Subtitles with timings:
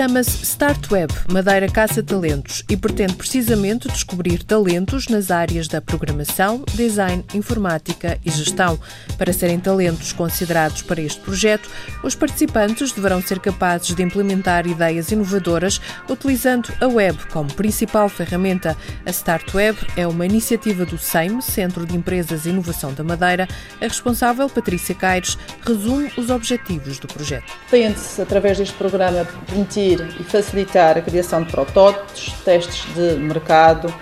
[0.00, 7.22] Chama-se StartWeb Madeira Caça Talentos e pretende precisamente descobrir talentos nas áreas da programação, design,
[7.34, 8.80] informática e gestão.
[9.18, 11.68] Para serem talentos considerados para este projeto,
[12.02, 18.74] os participantes deverão ser capazes de implementar ideias inovadoras utilizando a web como principal ferramenta.
[19.04, 23.46] A StartWeb é uma iniciativa do SEIM, Centro de Empresas e Inovação da Madeira.
[23.78, 27.52] A responsável, Patrícia Caires, resume os objetivos do projeto.
[27.68, 33.92] Pretende-se, através deste programa, permitir e facilitar a criação de protótipos, testes de mercado,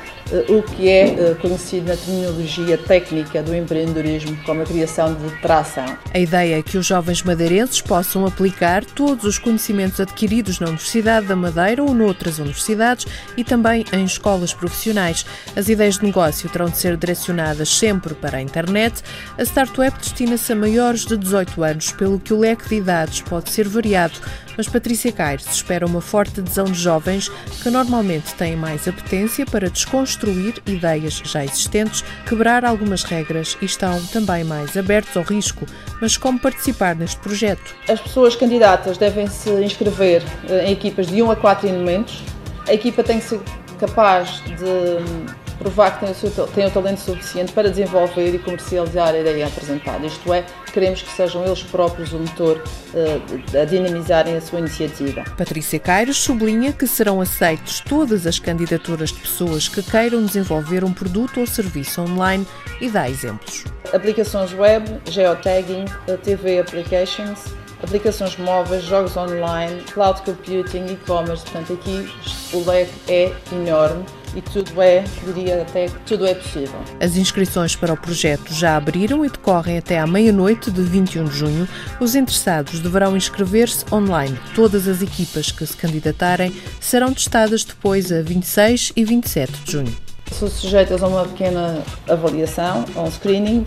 [0.49, 5.87] o que é eh, conhecido na terminologia técnica do empreendedorismo como a criação de tração.
[6.13, 11.27] A ideia é que os jovens madeirenses possam aplicar todos os conhecimentos adquiridos na Universidade
[11.27, 15.25] da Madeira ou noutras universidades e também em escolas profissionais.
[15.57, 19.03] As ideias de negócio terão de ser direcionadas sempre para a internet.
[19.39, 23.51] A Startup destina-se a maiores de 18 anos, pelo que o leque de idades pode
[23.51, 24.21] ser variado
[24.57, 27.29] mas Patrícia Caires espera uma forte adesão de jovens
[27.63, 30.18] que normalmente têm mais apetência para desconstruir
[30.67, 35.67] ideias já existentes, quebrar algumas regras e estão também mais abertos ao risco.
[36.01, 37.75] Mas como participar neste projeto?
[37.89, 42.23] As pessoas candidatas devem se inscrever eh, em equipas de 1 a 4 elementos.
[42.67, 43.41] A equipa tem que ser
[43.79, 49.09] capaz de provar que tem o, seu, tem o talento suficiente para desenvolver e comercializar
[49.09, 50.07] a ideia apresentada.
[50.07, 52.63] Isto é, queremos que sejam eles próprios o motor
[52.95, 55.25] uh, a dinamizarem a sua iniciativa.
[55.37, 60.93] Patrícia Caires sublinha que serão aceitos todas as candidaturas de pessoas que queiram desenvolver um
[60.93, 62.47] produto ou serviço online
[62.81, 63.65] e dá exemplos.
[63.93, 65.87] Aplicações web, geotagging,
[66.23, 67.45] TV applications,
[67.83, 71.45] aplicações móveis, jogos online, cloud computing, e-commerce.
[71.45, 72.09] Portanto, aqui
[72.53, 74.05] o leque é enorme
[74.39, 76.81] e tudo é, diria até que tudo é possível.
[77.01, 81.37] As inscrições para o projeto já abriram e decorrem até à meia-noite de 21 de
[81.37, 81.69] junho.
[82.01, 84.39] Os interessados deverão inscrever-se online.
[84.55, 89.97] Todas as equipas que se candidatarem serão testadas depois a 26 e 27 de junho.
[90.31, 93.65] São sujeitas a uma pequena avaliação, a um screening.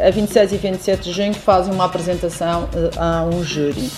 [0.00, 3.90] A 26 e 27 de junho fazem uma apresentação eh, a um júri.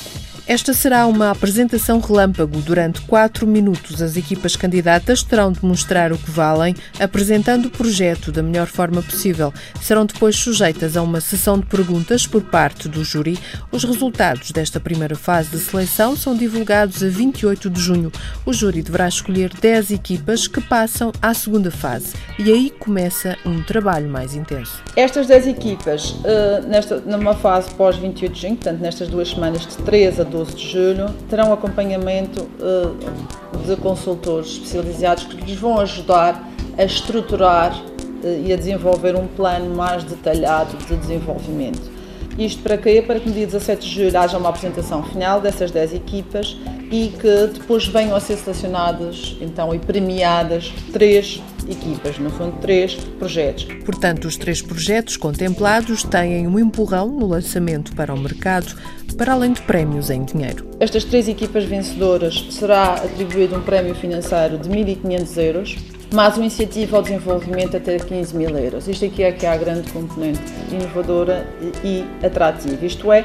[0.49, 2.61] Esta será uma apresentação relâmpago.
[2.61, 8.31] Durante quatro minutos, as equipas candidatas terão de mostrar o que valem, apresentando o projeto
[8.31, 9.53] da melhor forma possível.
[9.83, 13.37] Serão depois sujeitas a uma sessão de perguntas por parte do júri.
[13.73, 18.13] Os resultados desta primeira fase de seleção são divulgados a 28 de junho.
[18.45, 22.15] O júri deverá escolher 10 equipas que passam à segunda fase.
[22.39, 24.81] E aí começa um trabalho mais intenso.
[24.95, 29.77] Estas 10 equipas, eh, nesta, numa fase pós-28 de junho, portanto, nestas duas semanas de
[29.79, 35.81] 13 a 12 12 de julho, terão acompanhamento uh, de consultores especializados que lhes vão
[35.81, 41.91] ajudar a estruturar uh, e a desenvolver um plano mais detalhado de desenvolvimento.
[42.39, 43.03] Isto para quê?
[43.07, 46.55] Para que no dia 17 de julho haja uma apresentação final dessas 10 equipas
[46.91, 52.95] e que depois venham a ser selecionadas então, e premiadas três equipas, no fundo, três
[52.95, 53.65] projetos.
[53.85, 58.75] Portanto, os três projetos contemplados têm um empurrão no lançamento para o mercado,
[59.17, 60.69] para além de prémios em dinheiro.
[60.79, 65.77] Estas três equipas vencedoras será atribuído um prémio financeiro de 1.500 euros
[66.13, 68.87] mais uma iniciativa ao desenvolvimento até 15 mil euros.
[68.87, 70.41] Isto aqui é que é a grande componente
[70.71, 71.47] inovadora
[71.85, 72.85] e atrativa.
[72.85, 73.25] Isto é,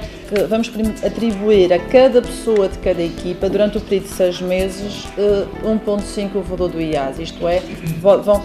[0.49, 0.71] vamos
[1.05, 5.05] atribuir a cada pessoa de cada equipa, durante o período de seis meses,
[5.63, 7.19] 1,5 eh, o valor do IAS.
[7.19, 7.61] Isto é,
[7.99, 8.41] vão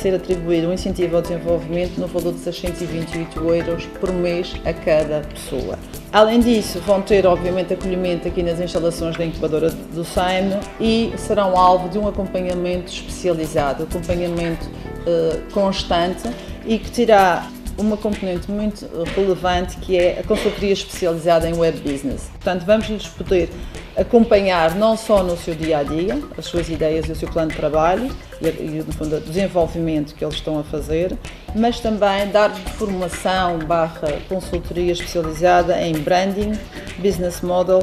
[0.00, 5.20] ser atribuído um incentivo ao desenvolvimento no valor de 628 euros por mês a cada
[5.20, 5.78] pessoa.
[6.12, 11.56] Além disso, vão ter, obviamente, acolhimento aqui nas instalações da incubadora do SAIM e serão
[11.56, 16.28] alvo de um acompanhamento especializado, acompanhamento uh, constante
[16.64, 17.46] e que terá
[17.76, 22.28] uma componente muito relevante que é a consultoria especializada em web business.
[22.32, 23.50] Portanto, vamos lhes poder
[23.98, 27.50] acompanhar não só no seu dia a dia, as suas ideias e o seu plano
[27.50, 28.10] de trabalho
[28.40, 31.16] e, no fundo, o desenvolvimento que eles estão a fazer,
[31.54, 36.52] mas também dar-lhes formação barra consultoria especializada em branding,
[36.98, 37.82] business model,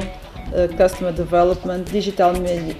[0.76, 2.32] Customer Development, Digital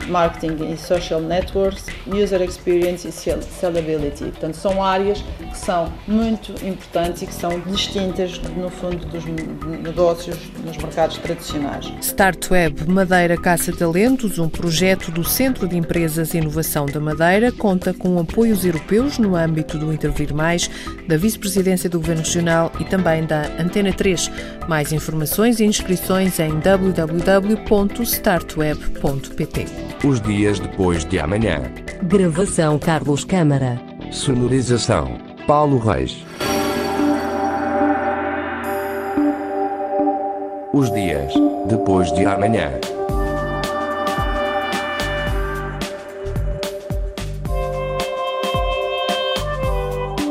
[0.08, 4.24] Marketing e Social Networks, User Experience e Scalability.
[4.24, 10.36] Portanto, são áreas que são muito importantes e que são distintas, no fundo, dos negócios
[10.64, 11.92] nos mercados tradicionais.
[12.00, 17.92] StartWeb Madeira Caça Talentos, um projeto do Centro de Empresas e Inovação da Madeira, conta
[17.92, 20.70] com apoios europeus no âmbito do Intervir Mais,
[21.06, 24.30] da Vice-Presidência do Governo Regional e também da Antena 3.
[24.68, 26.58] Mais informações e inscrições em
[27.56, 29.66] www.startweb.pt.
[30.06, 31.62] Os dias depois de amanhã.
[32.02, 33.80] Gravação Carlos Câmara.
[34.10, 35.16] Sonorização
[35.46, 36.22] Paulo Reis.
[40.72, 41.32] Os dias
[41.66, 42.72] depois de amanhã.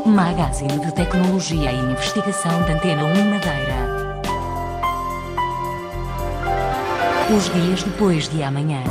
[0.06, 4.05] Magazine de Tecnologia e Investigação da Antena 1 Madeira.
[7.28, 8.84] Os dias depois de amanhã.